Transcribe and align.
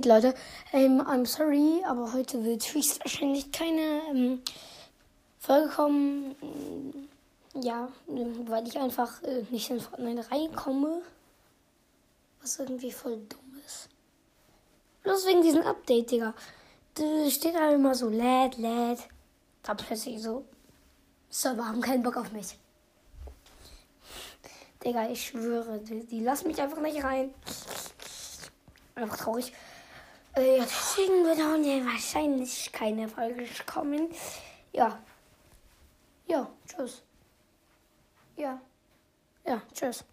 geht, 0.00 0.06
Leute. 0.06 0.34
Ähm, 0.72 1.00
I'm 1.00 1.26
sorry, 1.26 1.82
aber 1.84 2.12
heute 2.12 2.44
wird 2.44 2.62
höchstwahrscheinlich 2.72 3.50
keine 3.50 4.00
ähm, 4.10 4.42
Folge 5.40 5.68
kommen. 5.70 7.08
Ja, 7.54 7.88
weil 8.06 8.68
ich 8.68 8.78
einfach 8.78 9.20
äh, 9.24 9.42
nicht 9.50 9.70
in 9.70 9.80
Fortnite 9.80 10.30
reinkomme. 10.30 11.02
Was 12.40 12.60
irgendwie 12.60 12.92
voll 12.92 13.16
dumm 13.28 13.60
ist. 13.66 13.88
Bloß 15.02 15.26
wegen 15.26 15.42
diesem 15.42 15.62
Update, 15.62 16.12
Digga. 16.12 16.32
Da 16.94 17.30
steht 17.30 17.56
halt 17.56 17.74
immer 17.74 17.94
so, 17.96 18.08
lädt, 18.08 18.56
lädt. 18.58 19.00
Da 19.64 19.74
plötzlich 19.74 20.22
so, 20.22 20.44
Server 21.28 21.66
haben 21.66 21.80
keinen 21.80 22.04
Bock 22.04 22.16
auf 22.16 22.30
mich. 22.30 22.56
Digga, 24.84 25.08
ich 25.10 25.26
schwöre, 25.26 25.80
die, 25.80 26.06
die 26.06 26.20
lassen 26.20 26.46
mich 26.46 26.60
einfach 26.60 26.80
nicht 26.80 27.02
rein. 27.02 27.34
Einfach 28.94 29.16
traurig. 29.16 29.52
Äh, 30.38 30.58
ja, 30.58 30.64
deswegen 30.64 31.24
wird 31.24 31.38
nee, 31.60 31.84
wahrscheinlich 31.84 32.70
keine 32.70 33.08
Folge 33.08 33.44
kommen. 33.66 34.08
Ja. 34.72 35.02
Ja, 36.26 36.48
tschüss. 36.68 37.02
Ja. 38.36 38.60
Ja, 39.44 39.62
tschüss. 39.74 40.04